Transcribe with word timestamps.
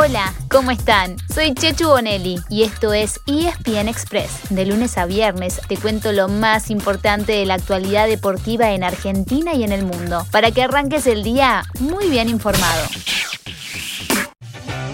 Hola, 0.00 0.32
¿cómo 0.48 0.70
están? 0.70 1.16
Soy 1.34 1.54
Chechu 1.54 1.88
Bonelli 1.88 2.36
y 2.48 2.62
esto 2.62 2.92
es 2.92 3.18
ESPN 3.26 3.88
Express. 3.88 4.42
De 4.48 4.64
lunes 4.64 4.96
a 4.96 5.06
viernes 5.06 5.60
te 5.66 5.76
cuento 5.76 6.12
lo 6.12 6.28
más 6.28 6.70
importante 6.70 7.32
de 7.32 7.44
la 7.44 7.54
actualidad 7.54 8.06
deportiva 8.06 8.70
en 8.70 8.84
Argentina 8.84 9.54
y 9.54 9.64
en 9.64 9.72
el 9.72 9.84
mundo, 9.84 10.24
para 10.30 10.52
que 10.52 10.62
arranques 10.62 11.08
el 11.08 11.24
día 11.24 11.64
muy 11.80 12.08
bien 12.08 12.28
informado. 12.28 12.86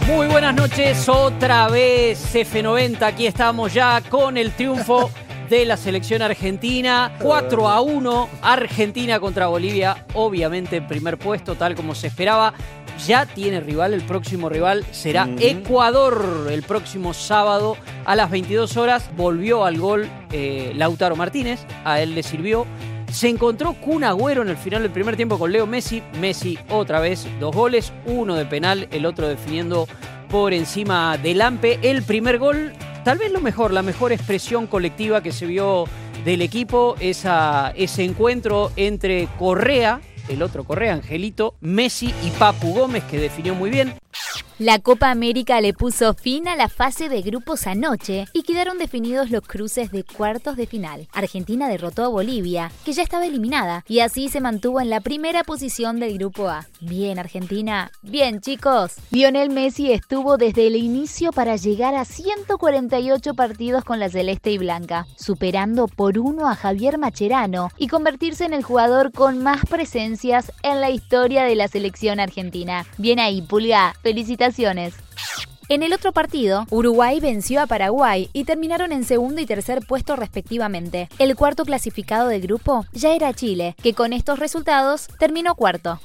Muy 0.07 0.27
buenas 0.27 0.55
noches, 0.55 1.07
otra 1.07 1.69
vez 1.69 2.35
F90, 2.35 3.03
aquí 3.03 3.27
estamos 3.27 3.75
ya 3.75 4.01
con 4.09 4.39
el 4.39 4.53
triunfo 4.53 5.11
de 5.51 5.67
la 5.67 5.77
selección 5.77 6.23
argentina, 6.23 7.15
4 7.21 7.69
a 7.69 7.83
1, 7.83 8.29
Argentina 8.41 9.21
contra 9.21 9.49
Bolivia, 9.49 10.07
obviamente 10.15 10.77
en 10.77 10.87
primer 10.87 11.19
puesto, 11.19 11.57
tal 11.57 11.75
como 11.75 11.95
se 11.95 12.07
esperaba 12.07 12.55
ya 13.07 13.27
tiene 13.27 13.61
rival, 13.61 13.95
el 13.95 14.03
próximo 14.03 14.49
rival 14.49 14.85
será 14.91 15.29
Ecuador 15.39 16.49
el 16.51 16.63
próximo 16.63 17.15
sábado 17.15 17.77
a 18.05 18.17
las 18.17 18.31
22 18.31 18.77
horas. 18.77 19.11
Volvió 19.17 19.65
al 19.65 19.79
gol 19.79 20.09
eh, 20.33 20.73
Lautaro 20.75 21.17
Martínez, 21.17 21.61
a 21.85 22.01
él 22.01 22.15
le 22.15 22.23
sirvió. 22.23 22.67
Se 23.11 23.29
encontró 23.29 23.75
Kun 23.75 24.03
Agüero 24.03 24.43
en 24.43 24.49
el 24.49 24.57
final 24.57 24.83
del 24.83 24.91
primer 24.91 25.17
tiempo 25.17 25.39
con 25.39 25.53
Leo 25.53 25.67
Messi. 25.67 26.03
Messi 26.21 26.59
otra 26.69 27.01
vez, 27.01 27.27
dos 27.39 27.55
goles, 27.55 27.93
uno 28.07 28.35
de 28.35 28.45
penal, 28.45 28.89
el 28.91 29.07
otro 29.07 29.29
definiendo 29.29 29.87
por 30.29 30.53
encima 30.53 31.17
del 31.19 31.41
Ampe. 31.41 31.79
El 31.83 32.03
primer 32.03 32.39
gol, 32.39 32.73
tal 33.05 33.19
vez 33.19 33.31
lo 33.31 33.41
mejor, 33.41 33.73
la 33.73 33.83
mejor 33.83 34.13
expresión 34.13 34.67
colectiva 34.67 35.23
que 35.23 35.31
se 35.31 35.47
vio 35.47 35.85
del 36.25 36.43
equipo, 36.43 36.97
esa, 37.01 37.73
ese 37.77 38.03
encuentro 38.03 38.73
entre 38.77 39.29
Correa, 39.39 40.01
el 40.29 40.43
otro 40.43 40.65
Correa, 40.65 40.95
Angelito, 40.95 41.55
Messi 41.61 42.15
y 42.23 42.31
Papu 42.31 42.75
Gómez, 42.75 43.05
que 43.05 43.19
definió 43.19 43.55
muy 43.55 43.71
bien. 43.71 43.95
La 44.61 44.79
Copa 44.79 45.11
América 45.11 45.61
le 45.61 45.75
puso 45.75 46.15
fin 46.15 46.47
a 46.47 46.55
la 46.55 46.69
fase 46.69 47.09
de 47.09 47.23
grupos 47.23 47.67
anoche 47.67 48.27
y 48.33 48.45
quedaron 48.45 48.79
definidos 48.79 49.33
los 49.33 49.43
cruces 49.43 49.91
de 49.91 50.05
cuartos 50.05 50.57
de 50.57 50.69
final. 50.69 51.09
Argentina 51.13 51.69
derrotó 51.69 52.05
a 52.05 52.09
Bolivia, 52.09 52.71
que 52.85 52.93
ya 52.93 53.03
estaba 53.03 53.27
eliminada, 53.27 53.85
y 53.89 53.99
así 53.99 54.29
se 54.29 54.41
mantuvo 54.41 54.81
en 54.81 54.91
la 54.91 55.01
primera 55.01 55.43
posición 55.43 55.99
del 55.99 56.17
grupo 56.19 56.49
A. 56.49 56.69
Bien, 56.81 57.19
Argentina. 57.19 57.91
Bien, 58.03 58.41
chicos. 58.41 58.93
Lionel 59.11 59.51
Messi 59.51 59.91
estuvo 59.91 60.37
desde 60.37 60.69
el 60.69 60.77
inicio 60.77 61.33
para 61.33 61.57
llegar 61.57 61.97
a 61.97 62.05
148 62.05 63.35
partidos 63.35 63.83
con 63.83 63.99
la 63.99 64.09
celeste 64.09 64.53
y 64.53 64.59
blanca, 64.59 65.09
superando 65.17 65.89
por 65.89 66.17
uno 66.17 66.49
a 66.49 66.55
Javier 66.55 66.97
Macherano 66.97 67.71
y 67.77 67.89
convertirse 67.89 68.45
en 68.45 68.55
el 68.55 68.63
jugador 68.63 69.11
con 69.11 69.43
más 69.43 69.67
presencias 69.69 70.53
en 70.63 70.81
la 70.81 70.91
historia 70.91 71.43
de 71.43 71.57
la 71.57 71.67
selección 71.67 72.21
argentina. 72.21 72.87
Bien 72.99 73.19
ahí, 73.19 73.43
Pulga. 73.43 73.97
Felicitaciones 74.05 74.44
en 75.71 75.83
el 75.83 75.95
otro 75.95 76.13
partido, 76.13 76.67
Uruguay 76.69 77.19
venció 77.19 77.63
a 77.63 77.67
Paraguay 77.67 78.29
y 78.35 78.45
terminaron 78.45 78.93
en 78.93 79.05
segundo 79.05 79.41
y 79.41 79.47
tercer 79.47 79.81
puesto 79.87 80.17
respectivamente. 80.17 81.09
El 81.19 81.35
cuarto 81.35 81.65
clasificado 81.65 82.29
del 82.29 82.43
grupo 82.43 82.85
ya 82.93 83.15
era 83.15 83.33
Chile, 83.33 83.75
que 83.83 83.95
con 83.95 84.13
estos 84.13 84.39
resultados 84.39 85.09
terminó 85.19 85.55
cuarto. 85.55 85.99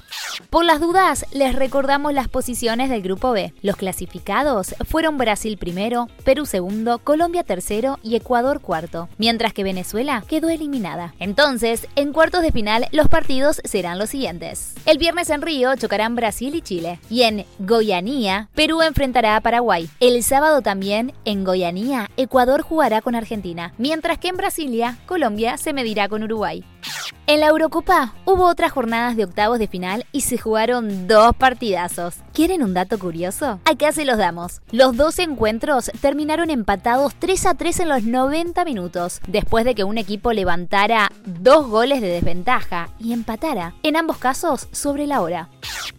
Por 0.50 0.66
las 0.66 0.80
dudas, 0.80 1.26
les 1.32 1.56
recordamos 1.56 2.14
las 2.14 2.28
posiciones 2.28 2.90
del 2.90 3.02
grupo 3.02 3.32
B. 3.32 3.54
Los 3.62 3.76
clasificados 3.76 4.76
fueron 4.88 5.18
Brasil 5.18 5.58
primero, 5.58 6.08
Perú 6.24 6.46
segundo, 6.46 6.98
Colombia 7.00 7.44
tercero 7.44 8.00
y 8.04 8.16
Ecuador 8.16 8.60
cuarto, 8.60 9.10
mientras 9.18 9.54
que 9.54 9.64
Venezuela 9.64 10.24
quedó 10.28 10.50
eliminada. 10.50 11.14
Entonces, 11.20 11.88
en 11.96 12.14
cuartos 12.14 12.42
de 12.42 12.52
final, 12.52 12.88
los 12.92 13.08
partidos 13.08 13.62
serán 13.64 14.00
los 14.00 14.10
siguientes. 14.10 14.74
El 14.86 14.98
viernes 14.98 15.30
en 15.30 15.42
Río 15.42 15.76
chocarán 15.76 16.16
Brasil 16.16 16.56
y 16.56 16.62
Chile, 16.62 17.00
y 17.10 17.24
en 17.24 17.46
Goianía, 17.60 18.50
Perú 18.56 18.82
enfrentará 18.82 19.36
a 19.36 19.42
Paraguay. 19.42 19.90
El 20.00 20.24
sábado 20.24 20.62
también, 20.62 21.14
en 21.26 21.44
Goianía, 21.44 22.10
Ecuador 22.18 22.62
jugará 22.62 23.02
con 23.02 23.16
Argentina, 23.16 23.74
mientras 23.78 24.18
que 24.18 24.30
en 24.30 24.38
Brasilia, 24.38 24.98
Colombia 25.06 25.58
se 25.58 25.74
medirá 25.74 26.10
con 26.10 26.24
Uruguay. 26.24 26.64
En 27.30 27.42
la 27.42 27.50
Eurocopa 27.50 28.16
hubo 28.26 28.48
otras 28.48 28.72
jornadas 28.72 29.16
de 29.16 29.24
octavos 29.24 29.60
de 29.60 29.68
final 29.68 30.04
y 30.12 30.22
se 30.22 30.40
jugaron 30.40 31.08
dos 31.08 31.36
partidazos. 31.36 32.16
¿Quieren 32.34 32.64
un 32.64 32.74
dato 32.74 32.98
curioso? 32.98 33.60
Acá 33.66 33.92
se 33.92 34.04
los 34.04 34.18
damos. 34.18 34.62
Los 34.72 34.98
dos 34.98 35.20
encuentros 35.20 35.92
terminaron 36.02 36.50
empatados 36.50 37.14
3 37.20 37.46
a 37.46 37.54
3 37.54 37.82
en 37.82 37.90
los 37.90 38.02
90 38.02 38.66
minutos, 38.66 39.22
después 39.28 39.64
de 39.64 39.76
que 39.76 39.84
un 39.84 40.00
equipo 40.00 40.34
levantara 40.34 41.12
dos 41.24 41.68
goles 41.68 42.02
de 42.02 42.08
desventaja 42.08 42.90
y 42.98 43.14
empatara, 43.14 43.76
en 43.84 43.96
ambos 43.96 44.18
casos 44.18 44.68
sobre 44.72 45.06
la 45.06 45.22
hora. 45.22 45.50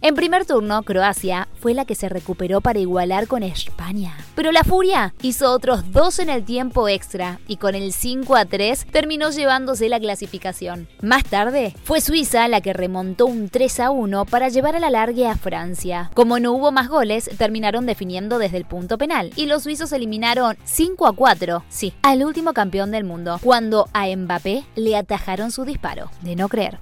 En 0.03 0.15
primer 0.15 0.45
turno, 0.45 0.81
Croacia 0.81 1.47
fue 1.59 1.75
la 1.75 1.85
que 1.85 1.93
se 1.93 2.09
recuperó 2.09 2.59
para 2.59 2.79
igualar 2.79 3.27
con 3.27 3.43
España. 3.43 4.17
Pero 4.33 4.51
la 4.51 4.63
Furia 4.63 5.13
hizo 5.21 5.51
otros 5.51 5.91
dos 5.91 6.17
en 6.17 6.29
el 6.29 6.43
tiempo 6.43 6.89
extra 6.89 7.39
y 7.47 7.57
con 7.57 7.75
el 7.75 7.93
5 7.93 8.35
a 8.35 8.45
3 8.45 8.87
terminó 8.91 9.29
llevándose 9.29 9.89
la 9.89 9.99
clasificación. 9.99 10.87
Más 11.03 11.20
tarde, 11.23 11.75
fue 11.83 12.01
Suiza 12.01 12.47
la 12.47 12.61
que 12.61 12.73
remontó 12.73 13.25
un 13.25 13.49
3 13.49 13.79
a 13.81 13.91
1 13.91 14.25
para 14.25 14.49
llevar 14.49 14.75
a 14.75 14.79
la 14.79 14.89
largue 14.89 15.27
a 15.27 15.35
Francia. 15.35 16.11
Como 16.13 16.39
no 16.39 16.53
hubo 16.53 16.71
más 16.71 16.87
goles, 16.87 17.29
terminaron 17.37 17.85
definiendo 17.85 18.39
desde 18.39 18.57
el 18.57 18.65
punto 18.65 18.97
penal 18.97 19.31
y 19.35 19.45
los 19.45 19.63
suizos 19.63 19.91
eliminaron 19.91 20.57
5 20.63 21.07
a 21.07 21.13
4, 21.13 21.63
sí, 21.69 21.93
al 22.01 22.23
último 22.23 22.53
campeón 22.53 22.91
del 22.91 23.03
mundo, 23.03 23.39
cuando 23.43 23.87
a 23.93 24.07
Mbappé 24.07 24.63
le 24.75 24.97
atajaron 24.97 25.51
su 25.51 25.65
disparo. 25.65 26.11
De 26.21 26.35
no 26.35 26.49
creer. 26.49 26.79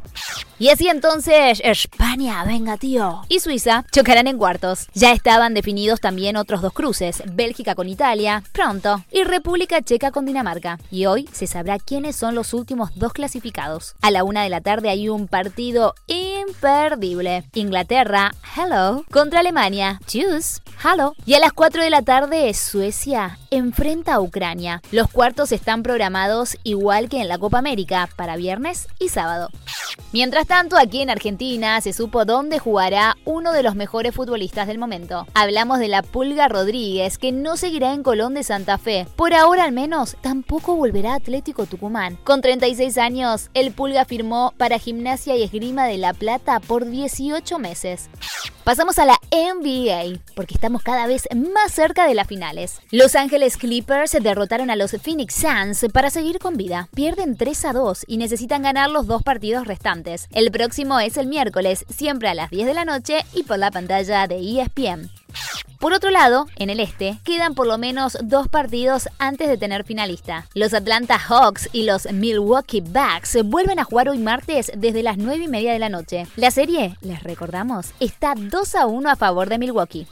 Y 0.59 0.67
así 0.67 0.89
entonces, 0.89 1.61
España, 1.63 2.43
venga 2.43 2.75
tío, 2.75 3.21
y 3.29 3.39
Suiza 3.39 3.85
chocarán 3.93 4.27
en 4.27 4.37
cuartos. 4.37 4.87
Ya 4.93 5.13
estaban 5.13 5.53
definidos 5.53 6.01
también 6.01 6.35
otros 6.35 6.61
dos 6.61 6.73
cruces, 6.73 7.23
Bélgica 7.31 7.75
con 7.75 7.87
Italia, 7.87 8.43
pronto, 8.51 9.01
y 9.09 9.23
República 9.23 9.81
Checa 9.81 10.11
con 10.11 10.25
Dinamarca. 10.25 10.77
Y 10.91 11.05
hoy 11.05 11.29
se 11.31 11.47
sabrá 11.47 11.79
quiénes 11.79 12.17
son 12.17 12.35
los 12.35 12.53
últimos 12.53 12.93
dos 12.95 13.13
clasificados. 13.13 13.95
A 14.01 14.11
la 14.11 14.25
una 14.29 14.43
de 14.43 14.49
la 14.49 14.61
tarde 14.61 14.89
hay 14.89 15.09
un 15.09 15.27
partido 15.27 15.95
imperdible. 16.49 17.43
Inglaterra, 17.53 18.31
hello, 18.55 19.03
contra 19.11 19.39
Alemania, 19.39 19.99
choose, 20.07 20.61
hello. 20.83 21.13
Y 21.25 21.35
a 21.35 21.39
las 21.39 21.53
4 21.53 21.83
de 21.83 21.89
la 21.89 22.01
tarde, 22.01 22.53
Suecia 22.53 23.37
enfrenta 23.51 24.15
a 24.15 24.21
Ucrania. 24.21 24.81
Los 24.91 25.09
cuartos 25.09 25.51
están 25.51 25.83
programados 25.83 26.57
igual 26.63 27.09
que 27.09 27.21
en 27.21 27.27
la 27.27 27.37
Copa 27.37 27.59
América, 27.59 28.09
para 28.15 28.35
viernes 28.35 28.87
y 28.99 29.09
sábado. 29.09 29.49
Mientras 30.11 30.47
tanto, 30.47 30.77
aquí 30.77 31.01
en 31.01 31.09
Argentina 31.09 31.79
se 31.81 31.93
supo 31.93 32.25
dónde 32.25 32.59
jugará 32.59 33.15
uno 33.25 33.51
de 33.51 33.63
los 33.63 33.75
mejores 33.75 34.15
futbolistas 34.15 34.67
del 34.67 34.77
momento. 34.77 35.27
Hablamos 35.33 35.79
de 35.79 35.87
la 35.87 36.01
Pulga 36.01 36.47
Rodríguez, 36.47 37.17
que 37.17 37.31
no 37.31 37.57
seguirá 37.57 37.93
en 37.93 38.03
Colón 38.03 38.33
de 38.33 38.43
Santa 38.43 38.77
Fe. 38.77 39.07
Por 39.15 39.33
ahora 39.33 39.65
al 39.65 39.71
menos, 39.71 40.17
tampoco 40.21 40.75
volverá 40.75 41.13
a 41.13 41.17
Atlético 41.17 41.65
Tucumán. 41.65 42.17
Con 42.23 42.41
36 42.41 42.97
años, 42.97 43.49
el 43.53 43.71
Pulga 43.71 44.05
firmó 44.05 44.53
para 44.57 44.79
Gimnasia 44.79 45.35
y 45.35 45.43
Esgrima 45.43 45.85
de 45.85 45.97
La 45.97 46.13
Plata 46.13 46.38
por 46.65 46.89
18 46.89 47.59
meses. 47.59 48.09
Pasamos 48.63 48.99
a 48.99 49.05
la 49.05 49.19
NBA, 49.31 50.19
porque 50.35 50.53
estamos 50.53 50.81
cada 50.83 51.07
vez 51.07 51.27
más 51.35 51.71
cerca 51.71 52.07
de 52.07 52.13
las 52.13 52.27
finales. 52.27 52.79
Los 52.91 53.15
Ángeles 53.15 53.57
Clippers 53.57 54.11
derrotaron 54.21 54.69
a 54.69 54.75
los 54.75 54.91
Phoenix 54.91 55.35
Suns 55.35 55.85
para 55.91 56.09
seguir 56.09 56.39
con 56.39 56.57
vida. 56.57 56.87
Pierden 56.93 57.35
3 57.35 57.65
a 57.65 57.73
2 57.73 58.05
y 58.07 58.17
necesitan 58.17 58.63
ganar 58.63 58.89
los 58.89 59.07
dos 59.07 59.23
partidos 59.23 59.67
restantes. 59.67 60.27
El 60.31 60.51
próximo 60.51 60.99
es 60.99 61.17
el 61.17 61.27
miércoles, 61.27 61.85
siempre 61.89 62.29
a 62.29 62.33
las 62.33 62.49
10 62.49 62.67
de 62.67 62.73
la 62.73 62.85
noche 62.85 63.25
y 63.33 63.43
por 63.43 63.59
la 63.59 63.71
pantalla 63.71 64.27
de 64.27 64.37
ESPN. 64.37 65.18
Por 65.79 65.93
otro 65.93 66.11
lado, 66.11 66.45
en 66.57 66.69
el 66.69 66.81
este, 66.81 67.19
quedan 67.23 67.55
por 67.55 67.65
lo 67.65 67.77
menos 67.77 68.17
dos 68.21 68.49
partidos 68.49 69.07
antes 69.17 69.47
de 69.47 69.57
tener 69.57 69.85
finalista. 69.85 70.45
Los 70.53 70.73
Atlanta 70.73 71.17
Hawks 71.17 71.69
y 71.71 71.83
los 71.83 72.11
Milwaukee 72.11 72.81
Bucks 72.81 73.37
vuelven 73.45 73.79
a 73.79 73.85
jugar 73.85 74.09
hoy 74.09 74.17
martes 74.17 74.73
desde 74.75 75.03
las 75.03 75.17
9 75.17 75.45
y 75.45 75.47
media 75.47 75.71
de 75.71 75.79
la 75.79 75.87
noche. 75.87 76.27
La 76.35 76.51
serie, 76.51 76.97
les 76.99 77.23
recordamos, 77.23 77.91
está 78.01 78.33
2 78.35 78.75
a 78.75 78.87
1 78.87 79.09
a 79.09 79.15
favor 79.15 79.47
de 79.47 79.57
Milwaukee. 79.57 80.05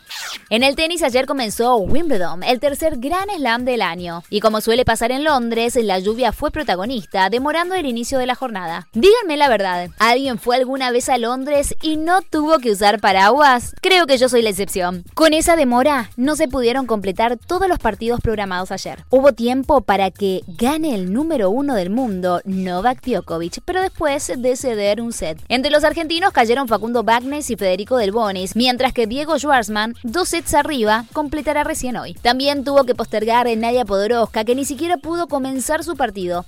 En 0.49 0.63
el 0.63 0.77
tenis 0.77 1.03
ayer 1.03 1.25
comenzó 1.25 1.75
Wimbledon, 1.75 2.43
el 2.43 2.61
tercer 2.61 2.97
gran 2.97 3.27
slam 3.35 3.65
del 3.65 3.81
año. 3.81 4.23
Y 4.29 4.39
como 4.39 4.61
suele 4.61 4.85
pasar 4.85 5.11
en 5.11 5.25
Londres, 5.25 5.75
la 5.75 5.99
lluvia 5.99 6.31
fue 6.31 6.51
protagonista, 6.51 7.29
demorando 7.29 7.75
el 7.75 7.85
inicio 7.85 8.19
de 8.19 8.25
la 8.25 8.35
jornada. 8.35 8.87
Díganme 8.93 9.35
la 9.35 9.49
verdad, 9.49 9.89
¿alguien 9.99 10.39
fue 10.39 10.55
alguna 10.55 10.91
vez 10.91 11.09
a 11.09 11.17
Londres 11.17 11.75
y 11.81 11.97
no 11.97 12.21
tuvo 12.21 12.59
que 12.59 12.71
usar 12.71 13.01
paraguas? 13.01 13.75
Creo 13.81 14.07
que 14.07 14.17
yo 14.17 14.29
soy 14.29 14.41
la 14.41 14.49
excepción. 14.49 15.03
Con 15.13 15.33
esa 15.33 15.55
demora, 15.55 16.11
no 16.15 16.35
se 16.35 16.47
pudieron 16.47 16.85
completar 16.85 17.37
todos 17.37 17.67
los 17.67 17.79
partidos 17.79 18.21
programados 18.21 18.71
ayer. 18.71 19.03
Hubo 19.09 19.33
tiempo 19.33 19.81
para 19.81 20.11
que 20.11 20.43
gane 20.47 20.93
el 20.95 21.11
número 21.11 21.49
uno 21.49 21.75
del 21.75 21.89
mundo, 21.89 22.41
Novak 22.45 23.03
Djokovic, 23.03 23.61
pero 23.65 23.81
después 23.81 24.31
de 24.37 24.55
ceder 24.55 25.01
un 25.01 25.11
set. 25.11 25.39
Entre 25.49 25.71
los 25.71 25.83
argentinos 25.83 26.31
cayeron 26.31 26.67
Facundo 26.67 27.03
Bagnes 27.03 27.49
y 27.49 27.55
Federico 27.55 27.97
Del 27.97 28.11
Bonis, 28.11 28.55
mientras 28.55 28.93
que 28.93 29.07
Diego 29.07 29.37
Schwartzman, 29.37 29.95
12 30.03 30.37
sets 30.37 30.53
arriba, 30.53 31.05
completará 31.13 31.63
recién 31.63 31.97
hoy. 31.97 32.13
También 32.13 32.63
tuvo 32.63 32.83
que 32.83 32.95
postergar 32.95 33.47
en 33.47 33.61
Nadia 33.61 33.85
Podoroska, 33.85 34.43
que 34.43 34.55
ni 34.55 34.65
siquiera 34.65 34.97
pudo 34.97 35.27
comenzar 35.27 35.83
su 35.83 35.95
partido. 35.95 36.45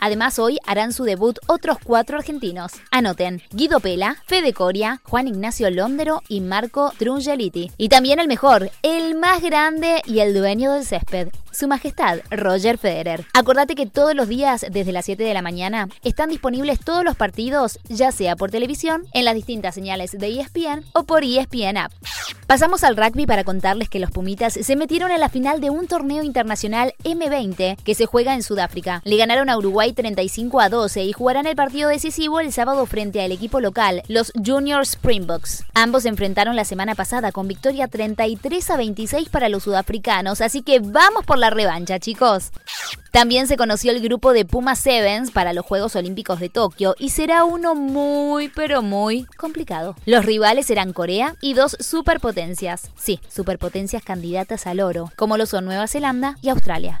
Además, 0.00 0.38
hoy 0.38 0.58
harán 0.66 0.92
su 0.92 1.04
debut 1.04 1.38
otros 1.46 1.78
cuatro 1.82 2.18
argentinos. 2.18 2.72
Anoten, 2.90 3.42
Guido 3.50 3.80
Pela, 3.80 4.18
Fede 4.26 4.52
Coria, 4.52 5.00
Juan 5.04 5.28
Ignacio 5.28 5.70
Londero 5.70 6.22
y 6.28 6.42
Marco 6.42 6.92
Trungeliti. 6.98 7.72
Y 7.78 7.88
también 7.94 8.18
el 8.18 8.26
mejor, 8.26 8.72
el 8.82 9.14
más 9.14 9.40
grande 9.40 10.02
y 10.04 10.18
el 10.18 10.34
dueño 10.34 10.72
del 10.72 10.84
césped, 10.84 11.28
su 11.52 11.68
Majestad 11.68 12.18
Roger 12.28 12.76
Federer. 12.76 13.24
Acordate 13.34 13.76
que 13.76 13.86
todos 13.86 14.16
los 14.16 14.26
días 14.26 14.66
desde 14.68 14.90
las 14.90 15.04
7 15.04 15.22
de 15.22 15.32
la 15.32 15.42
mañana 15.42 15.88
están 16.02 16.28
disponibles 16.28 16.80
todos 16.80 17.04
los 17.04 17.14
partidos, 17.14 17.78
ya 17.88 18.10
sea 18.10 18.34
por 18.34 18.50
televisión, 18.50 19.04
en 19.12 19.24
las 19.24 19.36
distintas 19.36 19.76
señales 19.76 20.10
de 20.10 20.40
ESPN 20.40 20.84
o 20.92 21.04
por 21.04 21.22
ESPN 21.22 21.76
App. 21.76 21.92
Pasamos 22.48 22.84
al 22.84 22.96
rugby 22.96 23.26
para 23.26 23.44
contarles 23.44 23.88
que 23.88 24.00
los 24.00 24.10
Pumitas 24.10 24.52
se 24.52 24.76
metieron 24.76 25.12
en 25.12 25.20
la 25.20 25.28
final 25.28 25.60
de 25.60 25.70
un 25.70 25.86
torneo 25.86 26.22
internacional 26.22 26.94
M20 27.04 27.76
que 27.82 27.94
se 27.94 28.06
juega 28.06 28.34
en 28.34 28.42
Sudáfrica. 28.42 29.02
Le 29.04 29.16
ganaron 29.16 29.48
a 29.48 29.56
Uruguay 29.56 29.92
35 29.92 30.60
a 30.60 30.68
12 30.68 31.04
y 31.04 31.12
jugarán 31.12 31.46
el 31.46 31.56
partido 31.56 31.88
decisivo 31.88 32.40
el 32.40 32.52
sábado 32.52 32.84
frente 32.86 33.22
al 33.22 33.32
equipo 33.32 33.60
local, 33.60 34.02
los 34.08 34.32
Junior 34.44 34.82
Springboks. 34.82 35.64
Ambos 35.74 36.02
se 36.02 36.08
enfrentaron 36.08 36.56
la 36.56 36.64
semana 36.64 36.94
pasada 36.94 37.32
con 37.32 37.48
victoria 37.84 37.88
33 37.88 38.70
a 38.70 38.76
26 38.76 39.28
para 39.28 39.48
los 39.48 39.64
sudafricanos, 39.64 40.40
así 40.40 40.62
que 40.62 40.80
vamos 40.80 41.24
por 41.24 41.38
la 41.38 41.50
revancha, 41.50 41.98
chicos. 41.98 42.50
También 43.12 43.46
se 43.46 43.56
conoció 43.56 43.92
el 43.92 44.00
grupo 44.00 44.32
de 44.32 44.44
Puma 44.44 44.74
Sevens 44.74 45.30
para 45.30 45.52
los 45.52 45.64
Juegos 45.64 45.94
Olímpicos 45.96 46.40
de 46.40 46.48
Tokio 46.48 46.94
y 46.98 47.10
será 47.10 47.44
uno 47.44 47.74
muy, 47.74 48.48
pero 48.48 48.82
muy 48.82 49.24
complicado. 49.36 49.94
Los 50.04 50.24
rivales 50.24 50.66
serán 50.66 50.92
Corea 50.92 51.36
y 51.40 51.54
dos 51.54 51.76
superpotencias. 51.78 52.90
Sí, 52.96 53.20
superpotencias 53.28 54.02
candidatas 54.02 54.66
al 54.66 54.80
oro, 54.80 55.10
como 55.16 55.36
lo 55.36 55.46
son 55.46 55.64
Nueva 55.64 55.86
Zelanda 55.86 56.36
y 56.42 56.48
Australia. 56.48 57.00